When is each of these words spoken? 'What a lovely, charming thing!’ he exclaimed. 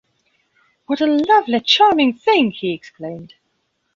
'What 0.87 0.99
a 1.01 1.05
lovely, 1.05 1.59
charming 1.59 2.13
thing!’ 2.15 2.49
he 2.49 2.73
exclaimed. 2.73 3.35